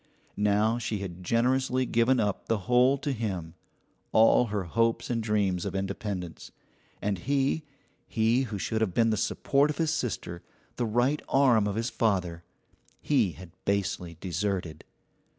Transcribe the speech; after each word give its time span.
Now 0.35 0.79
she 0.79 0.97
had 0.97 1.23
generously 1.23 1.85
given 1.85 2.19
up 2.19 2.47
the 2.47 2.57
whole 2.65 2.97
to 2.97 3.11
him, 3.11 3.53
all 4.11 4.47
her 4.47 4.63
hopes 4.63 5.11
and 5.11 5.21
dreams 5.21 5.63
of 5.63 5.75
independence; 5.75 6.51
and 7.03 7.19
he 7.19 7.61
he 8.07 8.41
who 8.45 8.57
should 8.57 8.81
have 8.81 8.95
been 8.95 9.11
the 9.11 9.15
support 9.15 9.69
of 9.69 9.77
his 9.77 9.91
sister, 9.93 10.41
the 10.77 10.87
right 10.87 11.21
arm 11.29 11.67
of 11.67 11.75
his 11.75 11.91
father 11.91 12.43
he 12.99 13.33
had 13.33 13.51
basely 13.63 14.17
deserted. 14.19 14.85